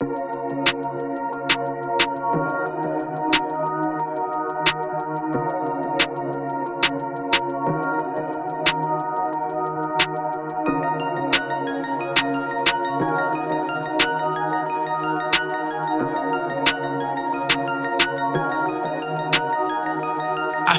[0.00, 0.04] I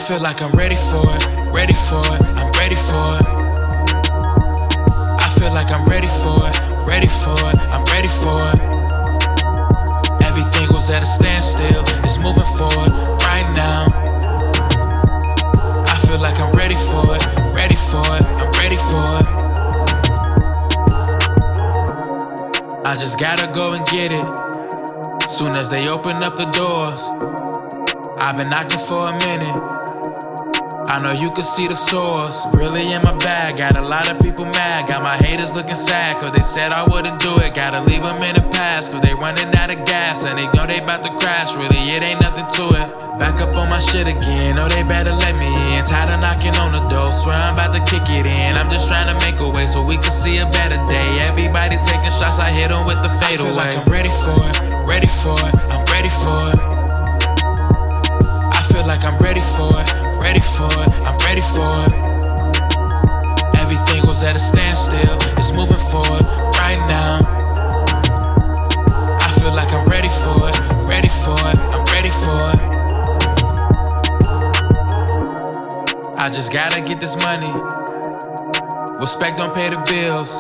[0.07, 3.38] feel like I'm ready for it, ready for it, I'm ready for it.
[22.89, 24.25] I just gotta go and get it.
[25.29, 27.05] Soon as they open up the doors,
[28.17, 29.53] I've been knocking for a minute.
[30.89, 33.57] I know you can see the source, really in my bag.
[33.57, 36.81] Got a lot of people mad, got my haters looking sad, cause they said I
[36.89, 37.53] wouldn't do it.
[37.53, 40.65] Gotta leave them in the past, cause they running out of gas, and they know
[40.65, 41.53] they about to crash.
[41.55, 42.89] Really, it ain't nothing to it.
[43.21, 45.45] Back up on my shit again, know they better let me
[45.77, 45.85] in.
[45.85, 48.57] Tired of knocking on the door, swear I'm about to kick it in.
[48.57, 51.05] I'm just trying to make a way so we can see a better day.
[51.29, 51.48] Everybody
[76.19, 77.47] I just gotta get this money.
[78.99, 80.35] Respect don't pay the bills.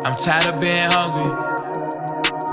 [0.00, 1.28] I'm tired of being hungry.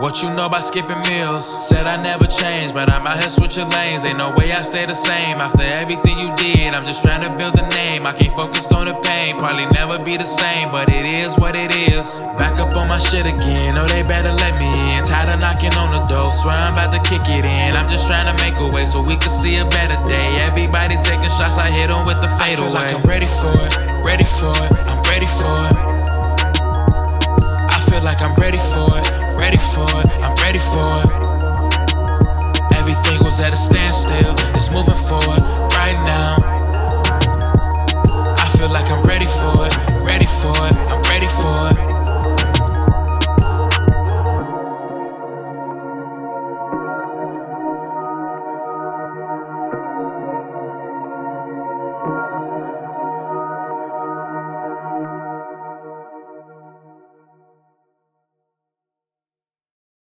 [0.03, 1.47] What you know about skipping meals?
[1.69, 4.03] Said I never change, but I'm out here switching lanes.
[4.03, 6.73] Ain't no way I stay the same after everything you did.
[6.73, 8.05] I'm just trying to build a name.
[8.05, 9.37] I can't focus on the pain.
[9.37, 12.19] Probably never be the same, but it is what it is.
[12.35, 13.77] Back up on my shit again.
[13.77, 14.82] Oh, they better let me.
[15.05, 16.31] Tired of knocking on the door.
[16.31, 17.75] Swear I'm about to kick it in.
[17.75, 20.37] I'm just trying to make a way so we can see a better day.
[20.41, 21.57] Everybody taking shots.
[21.57, 23.73] I hit them with the fatal I feel like I'm ready for it.
[24.05, 24.72] Ready for it.